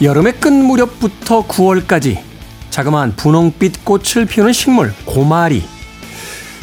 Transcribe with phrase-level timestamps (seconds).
[0.00, 2.22] 여름의 끝 무렵부터 9월까지
[2.70, 5.64] 자그마한 분홍빛 꽃을 피우는 식물 고마리.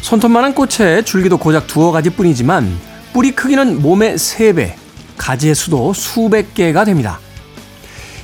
[0.00, 2.66] 손톱만한 꽃에 줄기도 고작 두어 가지 뿐이지만
[3.12, 4.72] 뿌리 크기는 몸의 3배,
[5.18, 7.18] 가지의 수도 수백 개가 됩니다.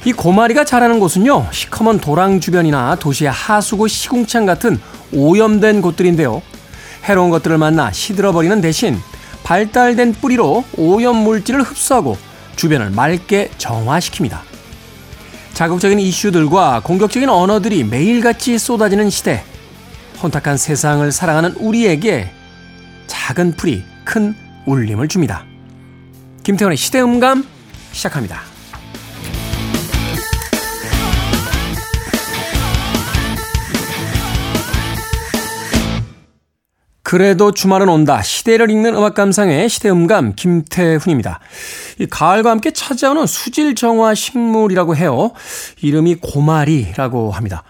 [0.07, 4.81] 이 고마리가 자라는 곳은요, 시커먼 도랑 주변이나 도시의 하수구 시궁창 같은
[5.13, 6.41] 오염된 곳들인데요.
[7.05, 8.99] 해로운 것들을 만나 시들어버리는 대신
[9.43, 12.17] 발달된 뿌리로 오염 물질을 흡수하고
[12.57, 14.52] 주변을 맑게 정화시킵니다.
[15.53, 19.45] 자극적인 이슈들과 공격적인 언어들이 매일같이 쏟아지는 시대.
[20.23, 22.31] 혼탁한 세상을 사랑하는 우리에게
[23.07, 24.35] 작은 풀이 큰
[24.67, 25.45] 울림을 줍니다.
[26.45, 27.45] 김태원의 시대음감
[27.93, 28.52] 시작합니다.
[37.13, 38.23] 그래도 주말은 온다.
[38.23, 41.41] 시대를 읽는 음악 감상의 시대음감 김태훈입니다.
[41.99, 45.33] 이 가을과 함께 찾아오는 수질 정화 식물이라고 해요.
[45.83, 47.65] 이름이 고마리라고 합니다.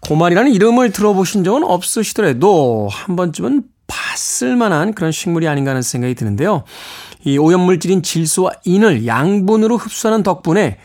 [0.00, 6.64] 고마리라는 이름을 들어보신 적은 없으시더라도 한 번쯤은 봤을 만한 그런 식물이 아닌가 하는 생각이 드는데요.
[7.24, 10.76] 이 오염물질인 질소와 인을 양분으로 흡수하는 덕분에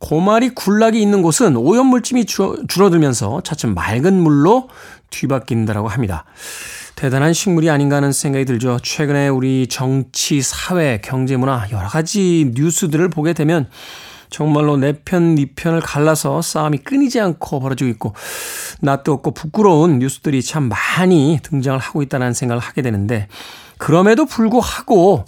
[0.00, 4.68] 고마리 군락이 있는 곳은 오염물질이 줄어들면서 차츰 맑은 물로
[5.10, 6.24] 뒤바뀐다라고 합니다.
[6.96, 8.78] 대단한 식물이 아닌가 하는 생각이 들죠.
[8.82, 13.68] 최근에 우리 정치, 사회, 경제, 문화 여러 가지 뉴스들을 보게 되면
[14.30, 18.14] 정말로 내 편, 네 편을 갈라서 싸움이 끊이지 않고 벌어지고 있고,
[18.80, 23.28] 낯도 없고 부끄러운 뉴스들이 참 많이 등장을 하고 있다는 생각을 하게 되는데,
[23.78, 25.24] 그럼에도 불구하고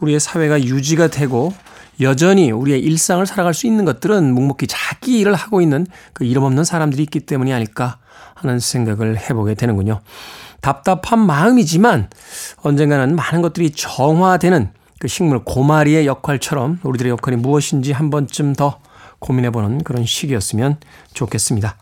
[0.00, 1.52] 우리의 사회가 유지가 되고,
[2.00, 6.64] 여전히 우리의 일상을 살아갈 수 있는 것들은 묵묵히 자기 일을 하고 있는 그 이름 없는
[6.64, 7.98] 사람들이 있기 때문이 아닐까
[8.34, 10.00] 하는 생각을 해보게 되는군요.
[10.60, 12.10] 답답한 마음이지만
[12.62, 18.80] 언젠가는 많은 것들이 정화되는 그 식물 고마리의 역할처럼 우리들의 역할이 무엇인지 한 번쯤 더
[19.18, 20.78] 고민해보는 그런 시기였으면
[21.14, 21.76] 좋겠습니다.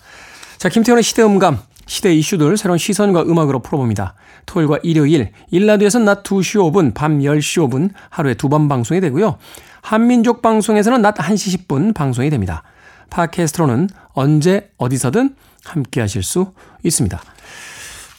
[0.58, 4.14] 자, 김태훈의 시대음감, 시대 이슈들 새로운 시선과 음악으로 풀어봅니다.
[4.46, 9.38] 토요일과 일요일, 일라드에서는 낮 2시 5분, 밤 10시 5분 하루에 두 번 방송이 되고요.
[9.82, 12.62] 한민족 방송에서는 낮 1시 10분 방송이 됩니다.
[13.10, 15.34] 팟캐스트로는 언제 어디서든
[15.64, 16.52] 함께 하실 수
[16.82, 17.20] 있습니다.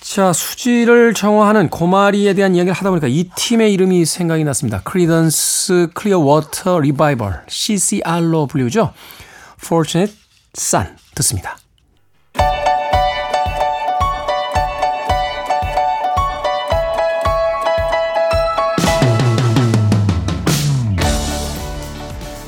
[0.10, 4.82] 자, 수질을 정화하는 고마리에 대한 이야기를 하다 보니까 이 팀의 이름이 생각이 났습니다.
[4.82, 8.92] Clearwater Revival, CCR로 불리우죠.
[9.64, 10.18] Fortunate
[10.58, 11.59] Son 듣습니다.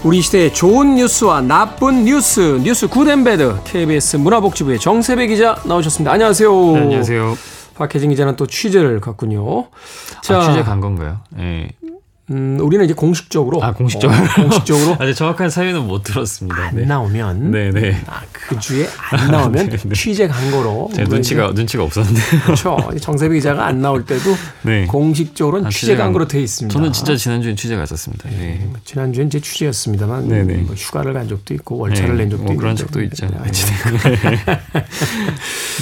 [0.03, 6.11] 우리 시대의 좋은 뉴스와 나쁜 뉴스, 뉴스 Good and Bad, KBS 문화복지부의 정세배 기자 나오셨습니다.
[6.11, 6.51] 안녕하세요.
[6.73, 7.35] 네, 안녕하세요.
[7.75, 9.67] 박혜진 기자는 또 취재를 갔군요.
[10.23, 11.19] 자, 아, 취재 간 건가요?
[11.29, 11.69] 네.
[12.29, 13.61] 음, 우리는 이제 공식적으로.
[13.63, 14.17] 아, 공식적으로.
[14.17, 14.95] 어, 공식적으로.
[15.03, 16.55] 아직 정확한 사유는 못 들었습니다.
[16.63, 16.85] 안 네.
[16.85, 17.51] 나오면.
[17.51, 17.81] 네네.
[17.81, 18.01] 네.
[18.07, 19.93] 아, 그 주에 안 나오면 네, 네.
[19.93, 20.89] 취재 간 거로.
[20.93, 22.21] 제 눈치가, 눈치가 없었는데.
[22.45, 22.77] 그렇죠.
[23.01, 24.33] 정세비 기자가 안 나올 때도
[24.63, 24.85] 네.
[24.85, 26.71] 공식적으로는 아, 취재 간 거로 돼 있습니다.
[26.73, 28.29] 저는 진짜 지난주에 취재 갔었습니다.
[28.29, 28.61] 네.
[28.65, 30.29] 뭐 지난주엔 제 취재였습니다만.
[30.29, 30.53] 네네.
[30.59, 32.55] 뭐 휴가를 간 적도 있고, 월차를 낸 적도 뭐.
[32.55, 33.27] 그런 적도 있죠.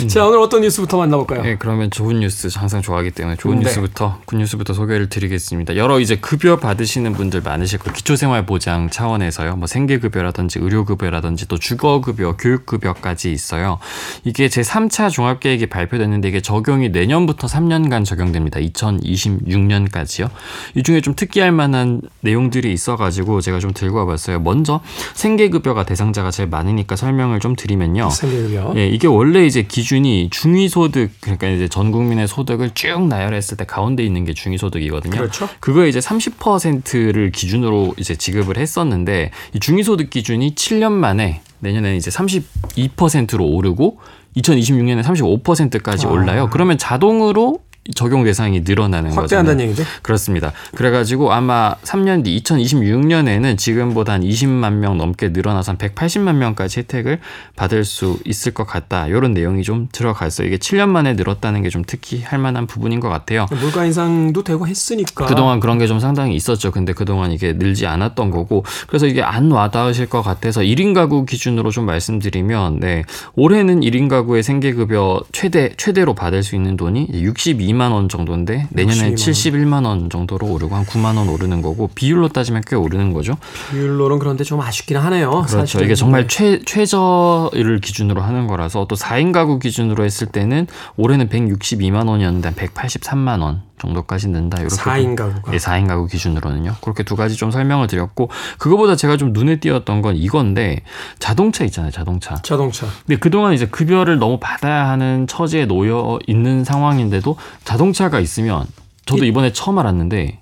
[0.07, 1.43] 자, 오늘 어떤 뉴스부터 만나볼까요?
[1.43, 5.75] 네, 그러면 좋은 뉴스 항상 좋아하기 때문에 좋은 뉴스부터, good news부터 소개를 드리겠습니다.
[5.75, 7.93] 여러 이제 급여 받으시는 분들 많으실 거예요.
[7.93, 9.55] 기초생활보장 차원에서요.
[9.57, 13.79] 뭐 생계급여라든지 의료급여라든지 또 주거급여, 교육급여까지 있어요.
[14.23, 18.59] 이게 제 3차 종합계획이 발표됐는데 이게 적용이 내년부터 3년간 적용됩니다.
[18.59, 20.29] 2026년까지요.
[20.75, 24.39] 이 중에 좀 특기할 만한 내용들이 있어가지고 제가 좀 들고 와봤어요.
[24.39, 24.81] 먼저
[25.13, 28.09] 생계급여가 대상자가 제일 많으니까 설명을 좀 드리면요.
[28.09, 28.73] 생계급여.
[28.77, 34.03] 예, 이게 원래 이제 기준이 중위소득 그러니까 이제 전 국민의 소득을 쭉 나열했을 때 가운데
[34.03, 35.17] 있는 게 중위소득이거든요.
[35.17, 35.49] 그렇죠.
[35.59, 43.45] 그거 이제 30%를 기준으로 이제 지급을 했었는데 이 중위소득 기준이 7년 만에 내년에는 이제 32%로
[43.45, 43.99] 오르고
[44.37, 46.09] 2026년에 35%까지 아.
[46.09, 46.49] 올라요.
[46.51, 47.59] 그러면 자동으로
[47.95, 49.21] 적용 대상이 늘어나는 거죠.
[49.21, 49.83] 확대한다는 얘기죠.
[50.03, 50.51] 그렇습니다.
[50.75, 57.19] 그래가지고 아마 3년 뒤 2026년에는 지금보다 한 20만 명 넘게 늘어나서 한 180만 명까지 혜택을
[57.55, 59.07] 받을 수 있을 것 같다.
[59.07, 60.47] 이런 내용이 좀 들어가 있어요.
[60.47, 63.45] 이게 7년 만에 늘었다는 게 좀 특히 할 만한 부분인 것 같아요.
[63.51, 65.25] 물가 인상도 되고 했으니까.
[65.27, 66.69] 그동안 그런 게 좀 상당히 있었죠.
[66.71, 71.69] 근데 그동안 이게 늘지 않았던 거고 그래서 이게 안 와닿으실 것 같아서 1인 가구 기준으로
[71.71, 73.03] 좀 말씀드리면 네.
[73.35, 79.13] 올해는 1인 가구의 생계급여 최대 최대로 받을 수 있는 돈이 62만 62만 원 정도인데 내년에
[79.13, 83.35] 71만 원 정도로 오르고 한 9만 원 오르는 거고 비율로 따지면 꽤 오르는 거죠.
[83.71, 85.29] 비율로는 그런데 좀 아쉽긴 하네요.
[85.31, 85.59] 그렇죠.
[85.59, 85.85] 사실은.
[85.85, 90.67] 이게 정말 최 최저를 기준으로 하는 거라서 또 4인 가구 기준으로 했을 때는
[90.97, 94.59] 올해는 162만 원이었는데 183만 원 정도까지 는다.
[94.59, 95.53] 이렇게 4인 가구가.
[95.53, 96.75] 예, 4인 가구 기준으로는요.
[96.81, 100.83] 그렇게 두 가지 좀 설명을 드렸고 그거보다 제가 좀 눈에 띄었던 건 이건데
[101.17, 101.91] 자동차 있잖아요.
[101.91, 102.35] 자동차.
[102.35, 102.85] 자동차.
[103.05, 108.65] 근데 그동안 이제 급여를 너무 받아야 하는 처지에 놓여 있는 상황인데도 자동차가 있으면
[109.05, 110.41] 저도 이번에 처음 알았는데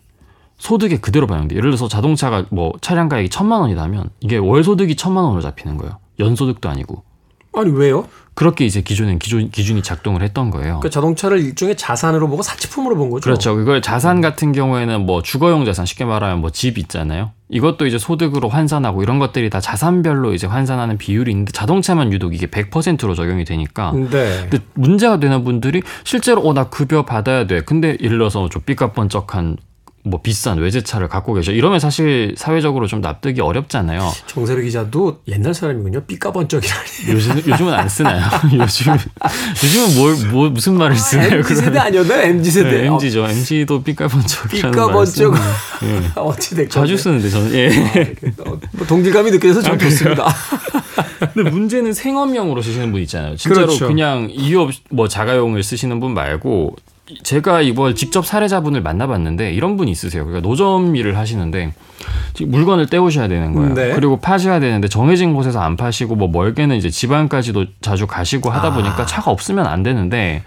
[0.58, 1.56] 소득에 그대로 반영돼.
[1.56, 6.00] 예를 들어서 자동차가 뭐 차량 가격이 천만 원이라면 이게 월 소득이 천만 원으로 잡히는 거예요.
[6.20, 7.04] 연 소득도 아니고.
[7.60, 8.08] 아니 왜요?
[8.34, 10.80] 그렇게 이제 기존엔 기존 기준이 작동을 했던 거예요.
[10.80, 13.24] 그 자동차를 일종의 자산으로 보고 사치품으로 본 거죠.
[13.24, 13.56] 그렇죠.
[13.56, 17.32] 그걸 자산 같은 경우에는 뭐 주거용 자산 쉽게 말하면 뭐 집 있잖아요.
[17.50, 22.46] 이것도 이제 소득으로 환산하고 이런 것들이 다 자산별로 이제 환산하는 비율이 있는데 자동차만 유독 이게
[22.46, 23.92] 100%로 적용이 되니까.
[23.94, 24.42] 네.
[24.50, 27.62] 근데 문제가 되는 분들이 실제로 어 나 급여 받아야 돼.
[27.62, 29.58] 근데 예를 들어서 좀 삐까번쩍한
[30.10, 31.52] 뭐 비싼 외제차를 갖고 계셔.
[31.52, 34.12] 이러면 사실 사회적으로 좀 납득이 어렵잖아요.
[34.28, 36.02] 정세배 기자도 옛날 사람이군요.
[36.06, 36.90] 삐까번쩍이라니.
[37.14, 38.24] 요즘 요즘은 안 쓰나요?
[38.54, 38.94] 요즘
[39.64, 41.38] 요즘은 뭘, 뭐 무슨 말을 쓰나요?
[41.38, 42.22] MZ 세대 아니었나요?
[42.22, 42.82] MZ 세대.
[42.82, 43.26] 네, MZ죠.
[43.28, 44.50] MZ도 삐까번쩍.
[44.50, 45.36] 삐까번쩍.
[45.84, 46.12] 예.
[46.20, 46.70] 어찌 됐건.
[46.70, 47.70] 자주 쓰는데 저는 예.
[48.46, 50.28] 어, 뭐 동질감이 느껴져서 좀 좋습니다.
[51.34, 53.36] 근데 문제는 생업용으로 쓰시는 분 있잖아요.
[53.36, 53.88] 진짜로 그렇죠.
[53.88, 56.76] 그냥 이유 없, 뭐 자가용을 쓰시는 분 말고
[57.24, 60.26] 제가 이번 직접 사례자분을 만나봤는데 이런 분이 있으세요.
[60.26, 61.74] 그러니까 노점 일을 하시는데
[62.40, 63.74] 물건을 떼오셔야 되는 거예요.
[63.74, 63.94] 네.
[63.94, 69.06] 그리고 파셔야 되는데 정해진 곳에서 안 파시고 뭐 멀게는 이제 지방까지도 자주 가시고 하다 보니까
[69.06, 70.44] 차가 없으면 안 되는데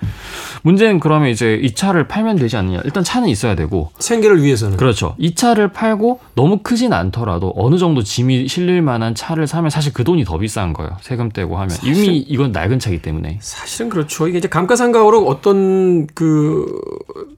[0.62, 2.80] 문제는 그러면 이제 이 차를 팔면 되지 않느냐.
[2.84, 4.76] 일단 차는 있어야 되고 생계를 위해서는.
[4.76, 5.14] 그렇죠.
[5.18, 10.04] 이 차를 팔고 너무 크진 않더라도 어느 정도 짐이 실릴 만한 차를 사면 사실 그
[10.04, 10.96] 돈이 더 비싼 거예요.
[11.00, 13.38] 세금 떼고 하면 이미 이건 낡은 차기 때문에.
[13.40, 14.28] 사실은 그렇죠.
[14.28, 16.49] 이게 이제 감가상각으로 어떤 그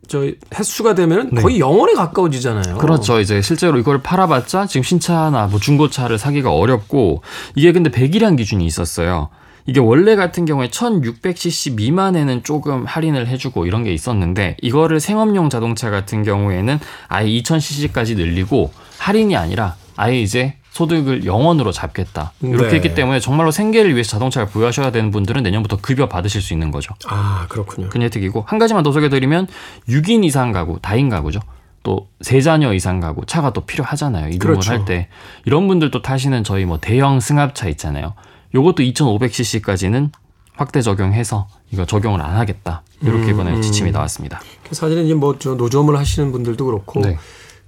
[0.08, 2.74] 저 횟수가 되면 은 거의 영원에 가까워지잖아요.
[2.74, 2.80] 네.
[2.80, 3.20] 그렇죠.
[3.20, 7.22] 이제 실제로 이걸 팔아봤자 지금 신차나 뭐 중고차를 사기가 어렵고
[7.54, 9.30] 이게 근데 100이란 기준이 있었어요.
[9.66, 15.90] 이게 원래 같은 경우에 1600cc 미만에는 조금 할인을 해주고 이런 게 있었는데 이거를 생업용 자동차
[15.90, 22.32] 같은 경우에는 아예 2000cc까지 늘리고 할인이 아니라 아예 이제 소득을 영원으로 잡겠다.
[22.40, 22.74] 이렇게 네.
[22.76, 26.94] 했기 때문에 정말로 생계를 위해서 자동차를 보유하셔야 되는 분들은 내년부터 급여 받으실 수 있는 거죠.
[27.08, 27.88] 아 그렇군요.
[27.90, 29.48] 그 혜택이고 한 가지만 더 소개드리면
[29.88, 31.40] 6인 이상 가구, 다인 가구죠.
[31.82, 34.28] 또 세 자녀 이상 가구 차가 또 필요하잖아요.
[34.28, 34.72] 이동을 그렇죠.
[34.72, 35.08] 할때
[35.44, 38.14] 이런 분들도 타시는 저희 뭐 대형 승합차 있잖아요.
[38.54, 40.10] 요것도 2,500cc까지는
[40.54, 42.82] 확대 적용해서 이거 적용을 안 하겠다.
[43.00, 44.40] 이렇게 음, 이번에 지침이 나왔습니다.
[44.70, 47.18] 사실은 이제 뭐저 노점을 하시는 분들도 그렇고 네.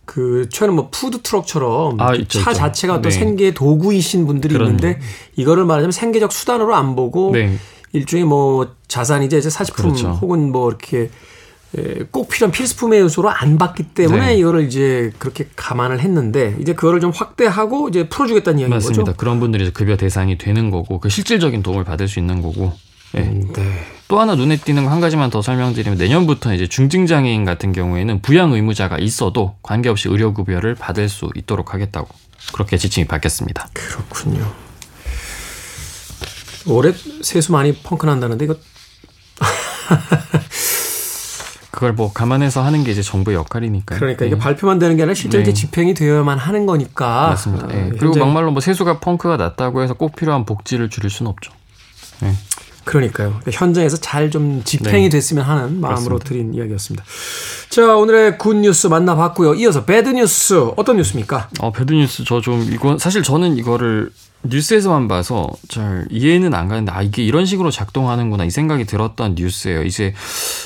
[0.05, 2.53] 그 최근 뭐 푸드 트럭처럼 아, 그 차.
[2.53, 3.11] 자체가 또 네.
[3.11, 4.71] 생계 도구이신 분들이 그럼요.
[4.71, 5.01] 있는데
[5.37, 7.57] 이거를 말하자면 생계적 수단으로 안 보고 네.
[7.93, 10.11] 일종의 뭐 자산이자 이제 사식품 그렇죠.
[10.21, 11.11] 혹은 뭐 이렇게
[11.77, 14.37] 에, 꼭 필요한 필수품의 요소로 안 봤기 때문에 네.
[14.37, 19.03] 이거를 이제 그렇게 감안을 했는데 이제 그거를 좀 확대하고 이제 풀어주겠다는 이야기인 맞습니다.
[19.05, 19.17] 거죠.
[19.17, 22.73] 그런 분들이 이제 급여 대상이 되는 거고 그 실질적인 도움을 받을 수 있는 거고.
[23.15, 23.21] 네.
[23.23, 23.63] 음, 네.
[24.09, 28.53] 또 하나 눈에 띄는 거 한 가지만 더 설명드리면 내년부터 이제 중증장애인 같은 경우에는 부양
[28.53, 32.09] 의무자가 있어도 관계없이 의료급여를 받을 수 있도록 하겠다고
[32.53, 33.69] 그렇게 지침이 바뀌었습니다.
[33.73, 34.53] 그렇군요.
[36.67, 38.57] 올해 세수 많이 펑크 난다는데 이거
[41.71, 43.99] 그걸 뭐 감안해서 하는 게 이제 정부의 역할이니까요.
[43.99, 44.29] 그러니까 네.
[44.29, 45.53] 이게 발표만 되는 게 아니라 실제 네.
[45.53, 47.29] 집행이 되어야만 하는 거니까.
[47.31, 47.67] 맞습니다.
[47.67, 47.91] 어, 예.
[47.99, 51.53] 그리고 막말로 뭐 세수가 펑크가 났다고 해서 꼭 필요한 복지를 줄일 수는 없죠.
[52.85, 53.29] 그러니까요.
[53.41, 55.09] 그러니까 현장에서 잘 좀 집행이 네.
[55.11, 56.25] 됐으면 하는 마음으로 그렇습니다.
[56.29, 57.05] 드린 이야기였습니다.
[57.69, 59.55] 자, 오늘의 good news 만나봤고요.
[59.55, 61.49] 이어서 bad news 어떤 뉴스입니까?
[61.61, 64.11] 어, bad news 저 좀 이건 사실 저는 이거를
[64.45, 69.83] 뉴스에서만 봐서 잘 이해는 안 가는데 아 이게 이런 식으로 작동하는구나 이 생각이 들었던 뉴스예요.
[69.85, 70.15] 이제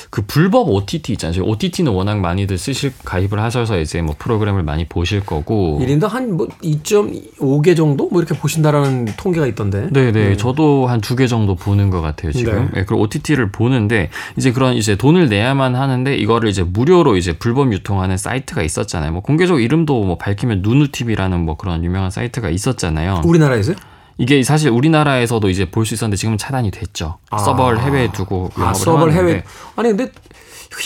[0.09, 1.43] 그 불법 OTT 있잖아요.
[1.43, 5.79] OTT는 워낙 많이들 쓰실 가입을 하셔서 이제 뭐 프로그램을 많이 보실 거고.
[5.81, 9.89] 1인당 한뭐 2.5개 정도 뭐 이렇게 보신다라는 통계가 있던데.
[9.91, 10.37] 네네.
[10.37, 12.53] 저도 한 두 개 정도 보는 것 같아요, 지금.
[12.53, 12.81] 네.
[12.81, 12.85] 네.
[12.85, 18.15] 그리고 OTT를 보는데, 이제 그런 이제 돈을 내야만 하는데, 이거를 이제 무료로 이제 불법 유통하는
[18.15, 19.11] 사이트가 있었잖아요.
[19.11, 23.21] 뭐 공개적 이름도 뭐 밝히면 누누TV라는 뭐 그런 유명한 사이트가 있었잖아요.
[23.25, 23.75] 우리나라에서 요?
[24.17, 27.17] 이게 사실 우리나라에서도 이제 볼 수 있었는데 지금은 차단이 됐죠.
[27.29, 27.37] 아.
[27.37, 29.13] 서버를 해외에 두고 아, 서버를.
[29.13, 29.43] 해외.
[29.77, 30.11] 아니 근데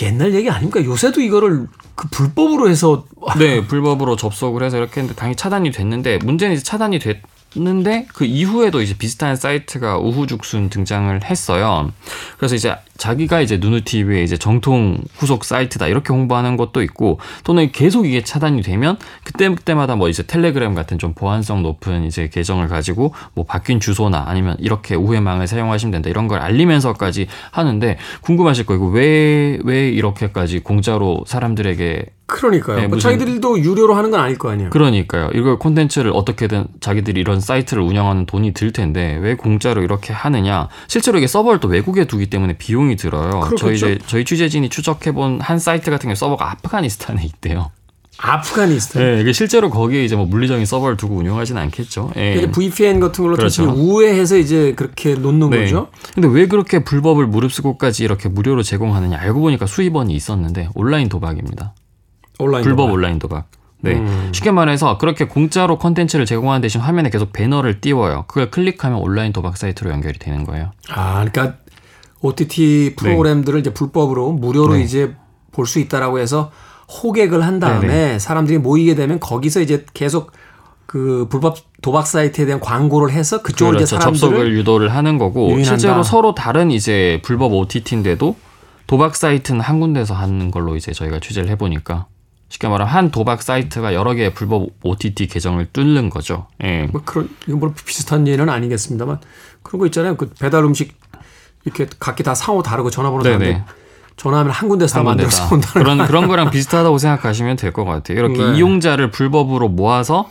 [0.01, 0.83] 옛날 얘기 아닙니까?
[0.83, 3.05] 요새도 이거를 그 불법으로 해서
[3.37, 7.21] 네, 불법으로 접속을 해서 이렇게 했는데 당연히 차단이 됐는데 문제는 이제 차단이 됐
[7.55, 11.91] 는데 그 이후에도 이제 비슷한 사이트가 우후죽순 등장을 했어요.
[12.37, 18.05] 그래서 이제 자기가 이제 누누TV의 이제 정통 후속 사이트다 이렇게 홍보하는 것도 있고 또는 계속
[18.07, 23.13] 이게 차단이 되면 그때 그때마다 뭐 이제 텔레그램 같은 좀 보안성 높은 이제 계정을 가지고
[23.33, 28.85] 뭐 바뀐 주소나 아니면 이렇게 우회망을 사용하시면 된다 이런 걸 알리면서까지 하는데 궁금하실 거예요.
[28.87, 32.79] 왜 왜 이렇게까지 공짜로 사람들에게 그러니까요.
[32.79, 34.69] 네, 뭐 자기들도 유료로 하는 건 아닐 거 아니에요.
[34.69, 35.29] 그러니까요.
[35.33, 40.69] 이걸 콘텐츠를 어떻게든 자기들이 이런 사이트를 운영하는 돈이 들 텐데 왜 공짜로 이렇게 하느냐?
[40.87, 43.29] 실제로 이게 서버를 또 외국에 두기 때문에 비용이 들어요.
[43.41, 43.55] 그렇겠죠?
[43.57, 47.71] 저희 이제 저희 취재진이 추적해 본 한 사이트 같은 경우 서버가 아프가니스탄에 있대요.
[48.17, 49.01] 아프가니스탄.
[49.03, 52.11] 네, 이게 실제로 거기에 이제 뭐 물리적인 서버를 두고 운영하지는 않겠죠.
[52.15, 52.49] 예.
[52.51, 53.63] VPN 같은 걸로 그렇죠.
[53.75, 55.61] 우회해서 이제 그렇게 놓는 네.
[55.61, 55.89] 거죠.
[56.13, 59.17] 근데 왜 그렇게 불법을 무릅쓰고까지 이렇게 무료로 제공하느냐?
[59.19, 61.73] 알고 보니까 수입원이 있었는데 온라인 도박입니다.
[62.43, 62.93] 온라인 불법 도박.
[62.93, 63.47] 온라인 도박.
[63.81, 63.95] 네.
[63.95, 64.29] 음.
[64.33, 68.23] 쉽게 말해서 그렇게 공짜로 컨텐츠를 제공하는 대신 화면에 계속 배너를 띄워요.
[68.27, 70.71] 그걸 클릭하면 온라인 도박 사이트로 연결이 되는 거예요.
[70.89, 71.57] 아, 그러니까
[72.21, 73.61] OTT 프로그램들을 네.
[73.61, 74.81] 이제 불법으로 무료로 네.
[74.83, 75.15] 이제
[75.51, 76.51] 볼 수 있다라고 해서
[77.03, 78.19] 호객을 한 다음에 네네.
[78.19, 80.31] 사람들이 모이게 되면 거기서 이제 계속
[80.85, 83.83] 그 불법 도박 사이트에 대한 광고를 해서 그쪽으로 그렇죠.
[83.83, 85.77] 이제 사람들을 접속을 유도를 하는 거고 유인한다.
[85.77, 88.35] 실제로 서로 다른 이제 불법 OTT인데도
[88.87, 92.05] 도박 사이트는 한 군데서 하는 걸로 이제 저희가 취재를 해보니까
[92.53, 96.47] 쉽게 말하면 한 도박 사이트가 여러 개의 불법 OTT 계정을 뚫는 거죠.
[96.63, 96.83] 예.
[96.91, 99.19] 뭐 그런 뭐 비슷한 예는 아니겠습니다만
[99.63, 100.15] 그런 거 있잖아요.
[100.15, 100.95] 그 배달 음식
[101.65, 103.63] 이렇게 각기 다 상호 다르고 전화번호 다른데
[104.17, 108.19] 전화하면 한 군데서 한 만들어서 온다는 그런 그런 거랑 비슷하다고 생각하시면 될 것 같아요.
[108.19, 108.57] 이렇게 네.
[108.57, 110.29] 이용자를 불법으로 모아서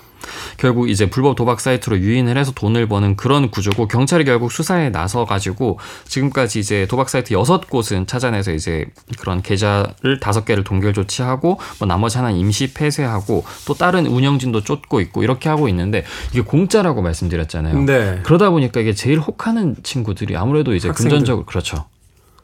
[0.56, 5.24] 결국 이제 불법 도박 사이트로 유인을 해서 돈을 버는 그런 구조고 경찰이 결국 수사에 나서
[5.24, 8.86] 가지고 지금까지 이제 도박 사이트 여섯 곳은 찾아내서 이제
[9.18, 15.00] 그런 계좌를 다섯 개를 동결 조치하고 뭐 나머지 하나 임시 폐쇄하고 또 다른 운영진도 쫓고
[15.00, 17.80] 있고 이렇게 하고 있는데 이게 공짜라고 말씀드렸잖아요.
[17.80, 18.20] 네.
[18.22, 21.10] 그러다 보니까 이게 제일 혹하는 친구들이 아무래도 이제 학생들.
[21.10, 21.84] 금전적으로 그렇죠.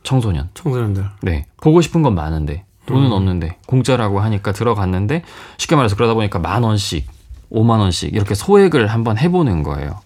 [0.02, 0.48] 청소년.
[0.54, 1.04] 청소년들.
[1.22, 1.46] 네.
[1.60, 3.12] 보고 싶은 건 많은데 돈은 음.
[3.12, 5.22] 없는데 공짜라고 하니까 들어갔는데
[5.58, 7.06] 쉽게 말해서 그러다 보니까 만 원씩,
[7.50, 10.00] 오만 원씩 이렇게 소액을 한번 해보는 거예요.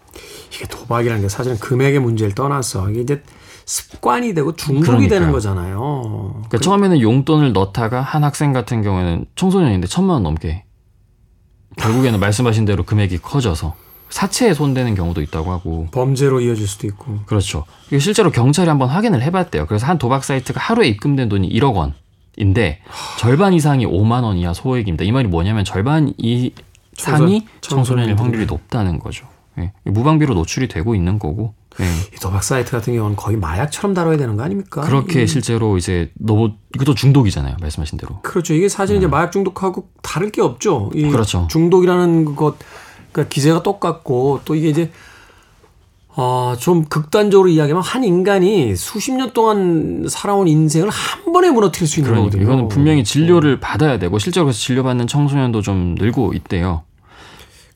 [0.55, 3.23] 이게 도박이라는 게 사실은 금액의 문제를 떠나서 이게 이제
[3.65, 5.09] 습관이 되고 중독이 그러니까요.
[5.21, 6.31] 되는 거잖아요.
[6.33, 6.61] 그러니까 그...
[6.61, 10.65] 처음에는 용돈을 넣다가 한 학생 같은 경우에는 청소년인데 천만 원 넘게
[11.77, 13.75] 결국에는 말씀하신 대로 금액이 커져서
[14.11, 17.65] 사채에 손대는 경우도 있다고 하고 범죄로 이어질 수도 있고 그렇죠.
[17.99, 19.67] 실제로 경찰이 한번 확인을 해봤대요.
[19.67, 21.95] 그래서 한 도박 사이트가 하루에 입금된 돈이 1억 원
[22.37, 22.81] 인데
[23.19, 25.05] 절반 이상이 5만 원 이하 소액입니다.
[25.05, 29.27] 이 말이 뭐냐면 절반 이상이 청소년일 확률이 높다는 거죠.
[29.59, 29.73] 예.
[29.85, 31.55] 무방비로 노출이 되고 있는 거고.
[31.81, 31.85] 예.
[32.15, 34.83] 이 도박 사이트 같은 경우는 거의 마약처럼 다뤄야 되는 거 아닙니까?
[34.83, 35.27] 그렇게 이...
[35.27, 37.57] 실제로 이제 너무 이것도 중독이잖아요.
[37.61, 38.21] 말씀하신 대로.
[38.23, 38.55] 그렇죠.
[38.55, 38.99] 이게 사실 음.
[38.99, 40.91] 이제 마약 중독하고 다를 게 없죠.
[40.91, 41.49] 그렇죠.
[41.51, 42.57] 중독이라는 것
[43.13, 44.91] 그러니까 기제가 똑같고 또 이게 이제
[46.15, 52.01] 어, 좀 극단적으로 이야기하면 한 인간이 수십 년 동안 살아온 인생을 한 번에 무너뜨릴 수
[52.01, 52.43] 있는 거거든요.
[52.43, 53.61] 이거는 분명히 진료를 어.
[53.61, 56.83] 받아야 되고 실제로 진료받는 청소년도 좀 늘고 있대요.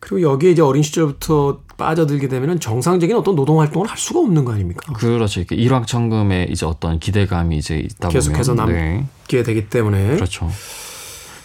[0.00, 4.52] 그리고 여기에 이제 어린 시절부터 빠져들게 되면 정상적인 어떤 노동 활동을 할 수가 없는 거
[4.52, 4.92] 아닙니까?
[4.92, 5.40] 그렇죠.
[5.40, 9.42] 이렇게 일확천금에 이제 어떤 기대감이 이제 있다 계속해서 보면 계속해서 남게 네.
[9.42, 10.50] 되기 때문에 그렇죠.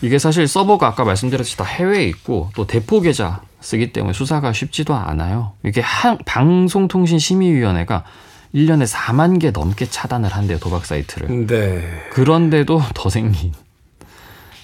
[0.02, 4.94] 이게 사실 서버가 아까 말씀드렸듯이 다 해외에 있고 또 대포 계좌 쓰기 때문에 수사가 쉽지도
[4.96, 5.54] 않아요.
[5.64, 8.04] 이게 한, 방송통신심의위원회가
[8.54, 11.48] 1년에 4만 개 넘게 차단을 한대요, 도박 사이트를.
[11.48, 11.88] 네.
[12.12, 13.54] 그런데도 더 생긴.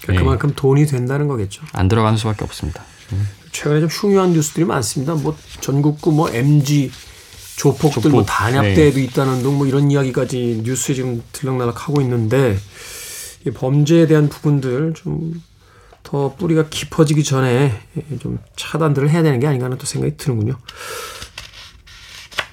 [0.02, 0.18] 그러니까 네.
[0.18, 1.62] 그만큼 돈이 된다는 거겠죠.
[1.72, 2.82] 안 들어가는 수밖에 없습니다.
[3.12, 3.26] 음.
[3.52, 5.14] 최근에 좀 흉흉한 뉴스들이 많습니다.
[5.14, 6.90] 뭐 전국구 뭐 MG
[7.56, 8.10] 조폭들 뭐 조폭.
[8.12, 9.04] 뭐 단합대회도 네.
[9.04, 12.56] 있다는 등 뭐 이런 이야기까지 뉴스에 지금 들락날락 하고 있는데
[13.46, 15.42] 이 범죄에 대한 부분들 좀
[16.02, 17.72] 더 뿌리가 깊어지기 전에
[18.20, 20.54] 좀 차단들을 해야 되는 게 아닌가 하는 또 생각이 드는군요.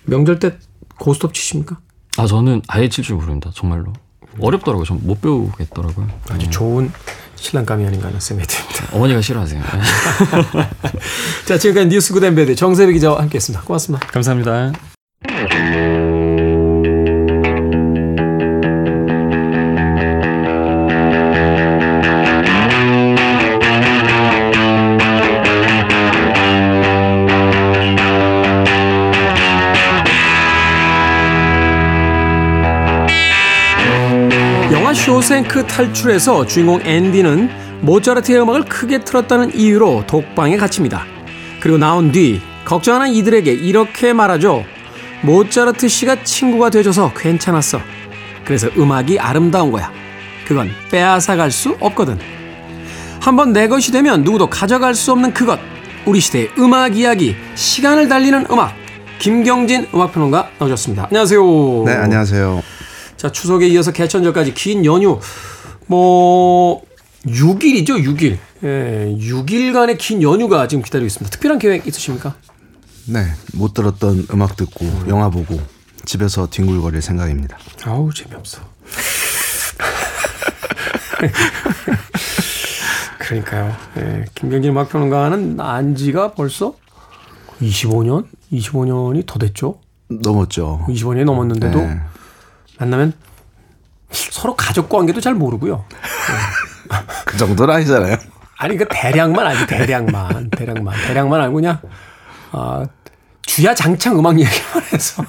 [0.05, 0.57] 명절 때
[0.99, 1.77] 고스톱 치십니까?
[2.17, 3.51] 아 저는 아예 칠 줄 모릅니다.
[3.53, 3.93] 정말로
[4.39, 4.83] 어렵더라고요.
[4.85, 6.07] 좀못 배우겠더라고요.
[6.29, 6.49] 아주 네.
[6.49, 6.91] 좋은
[7.35, 8.87] 신랑감이 아닌가 하는 생각이 듭니다.
[8.93, 9.61] 어머니가 싫어하세요.
[11.45, 13.63] 자 지금까지 뉴스 구덴베드 정세배 기자와 함께했습니다.
[13.65, 14.07] 고맙습니다.
[14.07, 14.94] 감사합니다.
[34.95, 37.49] 쇼생크 탈출에서 주인공 앤디는
[37.81, 41.05] 모차르트의 음악을 크게 틀었다는 이유로 독방에 갇힙니다.
[41.59, 44.63] 그리고 나온 뒤 걱정하는 이들에게 이렇게 말하죠.
[45.21, 47.79] 모차르트 씨가 친구가 되줘서 괜찮았어.
[48.45, 49.91] 그래서 음악이 아름다운 거야.
[50.47, 52.17] 그건 빼앗아갈 수 없거든.
[53.19, 55.59] 한번 내 것이 되면 누구도 가져갈 수 없는 그것.
[56.05, 58.73] 우리 시대의 음악 이야기, 시간을 달리는 음악.
[59.19, 61.05] 김경진 음악평론가 나오셨습니다.
[61.05, 61.83] 안녕하세요.
[61.85, 62.74] 네, 안녕하세요.
[63.17, 65.19] 자, 추석에 이어서 개천절까지 긴 연휴,
[65.87, 66.81] 뭐,
[67.25, 68.37] 6일이죠, 6일.
[68.63, 71.31] 예, 6일간의 긴 연휴가 지금 기다리고 있습니다.
[71.31, 72.35] 특별한 계획 있으십니까?
[73.07, 75.05] 네, 못 들었던 음악 듣고, 음.
[75.09, 75.59] 영화 보고,
[76.05, 77.57] 집에서 뒹굴거릴 생각입니다.
[77.85, 78.61] 아우, 재미없어.
[83.19, 83.75] 그러니까요.
[83.97, 86.75] 예, 김경진 음악평론가는 안지가 벌써
[87.61, 88.25] 25년?
[88.51, 89.79] 25년이 더 됐죠?
[90.09, 90.85] 넘었죠.
[90.87, 91.99] 25년이 넘었는데도 네.
[92.79, 93.13] 만나면
[94.11, 95.85] 서로 가족 관계도 잘 모르고요.
[97.25, 98.17] 그 정도는 아니잖아요.
[98.57, 101.81] 아니 그 대략만 알지 대략만 대략만 대략만 알고 그냥
[102.51, 102.85] 아
[103.41, 105.23] 주야 장창 음악 얘기만 해서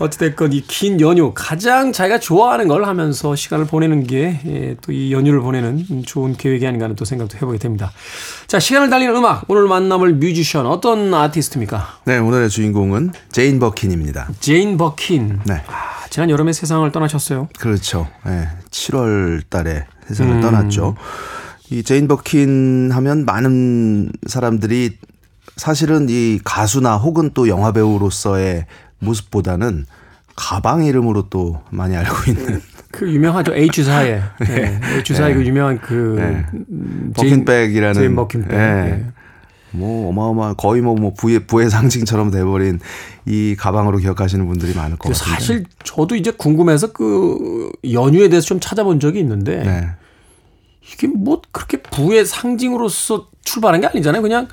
[0.00, 5.40] 어찌됐건 이 긴 연휴 가장 자기가 좋아하는 걸 하면서 시간을 보내는 게 또 이 연휴를
[5.40, 7.92] 보내는 좋은 계획이 아닌가 하는 또 생각도 해보게 됩니다.
[8.46, 12.00] 자 시간을 달리는 음악 오늘 만나볼 뮤지션 어떤 아티스트입니까?
[12.06, 14.28] 네, 오늘의 주인공은 제인 버킨입니다.
[14.40, 15.38] 제인 버킨.
[15.44, 15.62] 네.
[15.68, 17.48] 아, 지난 여름에 세상을 떠나셨어요.
[17.58, 18.08] 그렇죠.
[18.24, 20.96] 네, 7월 달에 세상을 떠났죠.
[21.70, 24.96] 이 제인 버킨 하면 많은 사람들이
[25.56, 28.66] 사실은 이 가수나 혹은 또 영화 배우로서의
[29.00, 29.86] 모습보다는
[30.36, 34.80] 가방 이름으로 또 많이 알고 있는 그 유명하죠 H사의 네.
[35.08, 36.46] H사의 그 유명한 그 네.
[36.54, 38.52] 음, 제인- 버킨백이라는 제인 버킨백.
[38.52, 38.56] 예.
[38.56, 39.06] 네.
[39.72, 42.80] 뭐 어마어마 거의 뭐, 뭐 부의 부의 상징처럼 돼버린
[43.26, 45.34] 이 가방으로 기억하시는 분들이 많을 것그 같은데.
[45.34, 49.88] 사실 저도 이제 궁금해서 그 연유에 대해서 좀 찾아본 적이 있는데 네.
[50.92, 54.22] 이게 뭐 그렇게 부의 상징으로서 출발한 게 아니잖아요.
[54.22, 54.48] 그냥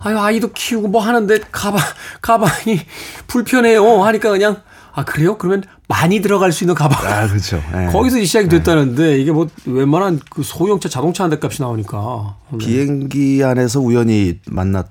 [0.00, 1.80] 아유 아이도 키우고 뭐 하는데 가방
[2.22, 2.80] 가방이
[3.26, 4.62] 불편해요 하니까 그냥
[4.94, 5.38] 아 그래요?
[5.38, 7.06] 그러면 많이 들어갈 수 있는 가방.
[7.06, 7.62] 아 그렇죠.
[7.74, 7.86] 예.
[7.92, 12.58] 거기서 시작이 됐다는데 이게 뭐 웬만한 그 소형차 자동차 한 대 값이 나오니까 네.
[12.58, 14.90] 비행기 안에서 우연히 만났다는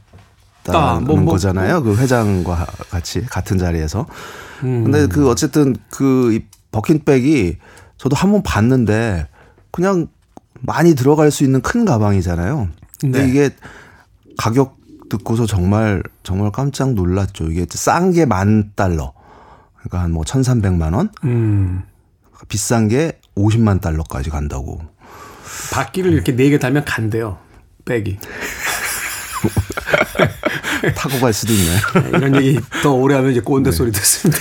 [0.79, 1.83] 아, 뭐, 뭐, 거잖아요.
[1.83, 4.05] 그 회장과 같이 같은 자리에서.
[4.63, 4.85] 음.
[4.85, 7.57] 근데 그 어쨌든 그이 버킨백이
[7.97, 9.27] 저도 한 번 봤는데
[9.71, 10.07] 그냥
[10.61, 12.69] 많이 들어갈 수 있는 큰 가방이잖아요.
[13.01, 13.29] 근데 네.
[13.29, 13.49] 이게
[14.37, 14.76] 가격
[15.09, 17.49] 듣고서 정말 정말 깜짝 놀랐죠.
[17.51, 19.13] 이게 싼 게 만 달러.
[19.77, 21.09] 그러니까 한 뭐 1,300만 원?
[21.23, 21.83] 음.
[22.49, 24.81] 비싼 게 50만 달러까지 간다고.
[25.71, 27.37] 바퀴를 이렇게 네 개 달면 간대요.
[27.85, 28.17] 백이.
[30.95, 31.65] 타고 갈 수도 있네.
[32.12, 34.39] 네, 이런 얘기 더 오래 하면 이제 꼰대 소리 듣습니다.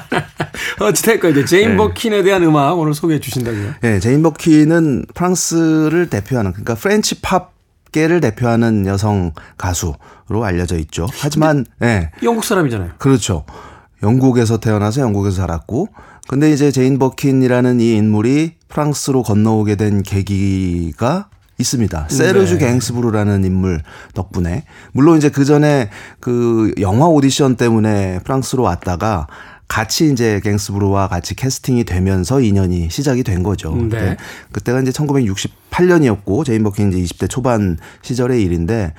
[0.80, 1.76] 어찌됐건 이제 제인 네.
[1.76, 3.74] 버킨에 대한 음악 오늘 소개해 주신다고요.
[3.84, 11.06] 예, 제인 버킨은 프랑스를 대표하는 그러니까 French pop계를 대표하는 여성 가수로 알려져 있죠.
[11.12, 12.10] 하지만 예.
[12.22, 12.92] 영국 사람이잖아요.
[12.98, 13.44] 그렇죠.
[14.02, 15.88] 영국에서 태어나서 영국에서 살았고
[16.28, 21.28] 근데 이제 제인 버킨이라는 이 인물이 프랑스로 건너오게 된 계기가
[21.58, 22.08] 있습니다.
[22.08, 22.66] 세르주 네.
[22.66, 23.82] 갱스부르라는 인물
[24.14, 29.26] 덕분에 물론 이제 그 전에 그 영화 오디션 때문에 프랑스로 왔다가
[29.72, 33.70] 같이 이제 갱스부르와 같이 캐스팅이 되면서 인연이 시작이 된 거죠.
[33.70, 33.80] 네.
[33.80, 34.16] 근데
[34.52, 38.92] 그때가 이제 1968년이었고 제인 버킨 이제 20대 초반 시절의 일인데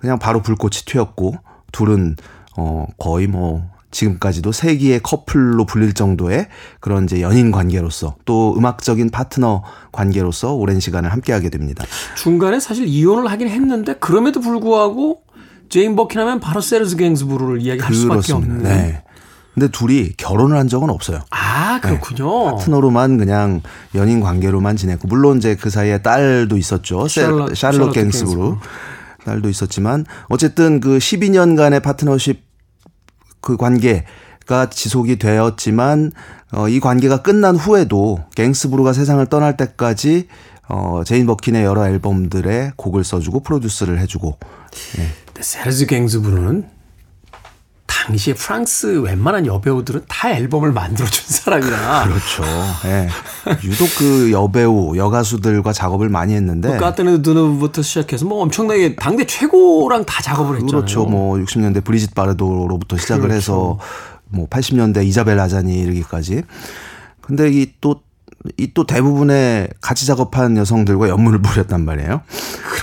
[0.00, 1.36] 그냥 바로 불꽃이 튀었고
[1.70, 2.16] 둘은
[2.56, 6.48] 어 거의 뭐 지금까지도 세기의 커플로 불릴 정도의
[6.80, 9.62] 그런 이제 연인 관계로서 또 음악적인 파트너
[9.92, 11.84] 관계로서 오랜 시간을 함께하게 됩니다.
[12.16, 15.22] 중간에 사실 이혼을 하긴 했는데 그럼에도 불구하고
[15.68, 18.64] 제인 버킨 하면 바로 세르주 갱스부르를 이야기할 수밖에 없는.
[18.64, 19.04] 네.
[19.56, 21.20] 근데 둘이 결혼을 한 적은 없어요.
[21.30, 22.56] 아 그렇군요.
[22.56, 23.62] 파트너로만 그냥
[23.94, 27.08] 연인 관계로만 지냈고 물론 이제 그 사이에 딸도 있었죠.
[27.08, 28.56] 샬롯 샬롯 갱스부르.
[29.24, 32.44] 딸도 있었지만 어쨌든 그 12년간의 파트너십
[33.40, 36.12] 그 관계가 지속이 되었지만
[36.52, 40.28] 어, 이 관계가 끝난 후에도 갱스부르가 세상을 떠날 때까지
[40.68, 44.38] 어, 제인 버킨의 여러 앨범들의 곡을 써주고 프로듀스를 해주고
[45.26, 46.75] 근데 세르주 갱스부르는
[48.06, 52.04] 당시에 프랑스 웬만한 여배우들은 다 앨범을 만들어준 사람이라.
[52.04, 52.44] 그렇죠.
[52.86, 53.08] 예.
[53.64, 60.22] 유독 그 여배우 여가수들과 작업을 많이 했는데 까뜨는 드누부터 시작해서 뭐 엄청나게 당대 최고랑 다
[60.22, 60.70] 작업을 했잖아요.
[60.70, 61.04] 그렇죠.
[61.04, 63.36] 뭐 60년대 브리짓 바르도로부터 시작을 그렇죠.
[63.36, 63.78] 해서
[64.28, 66.42] 뭐 80년대 이자벨 라자니 이르기까지.
[67.20, 68.06] 근데 이 또
[68.58, 72.20] 이 또 대부분의 같이 작업한 여성들과 연문을 부렸단 말이에요.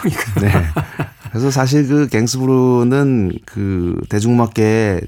[0.01, 0.39] 그러니까.
[0.41, 0.51] 네.
[1.33, 5.01] 그래서 사실 그 갱스부르는 그 대중음악계에